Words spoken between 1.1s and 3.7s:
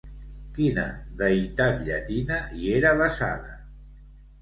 deïtat llatina hi era basada?